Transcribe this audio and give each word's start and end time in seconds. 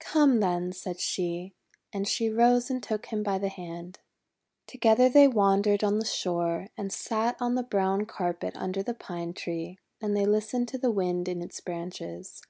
"Come, 0.00 0.40
then," 0.40 0.72
said 0.72 0.98
she. 0.98 1.52
And 1.92 2.08
she 2.08 2.30
rose 2.30 2.70
and 2.70 2.82
took 2.82 3.04
him 3.04 3.22
by 3.22 3.36
the 3.36 3.50
hand. 3.50 3.98
Together 4.66 5.10
they 5.10 5.28
wandered 5.28 5.84
on 5.84 5.98
the 5.98 6.06
shore, 6.06 6.68
and 6.74 6.90
sat 6.90 7.36
on 7.38 7.54
the 7.54 7.62
brown 7.62 8.06
carpet 8.06 8.56
under 8.56 8.82
the 8.82 8.94
Pine 8.94 9.34
Tree, 9.34 9.78
and 10.00 10.16
they 10.16 10.24
listened 10.24 10.68
to 10.68 10.78
the 10.78 10.90
Wind 10.90 11.28
in 11.28 11.42
its 11.42 11.60
branches. 11.60 12.40